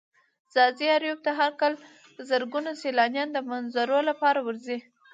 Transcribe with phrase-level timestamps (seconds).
[0.53, 1.73] ځاځي اريوب ته هر کال
[2.29, 4.77] زرگونه سيلانيان د منظرو لپاره ورځي.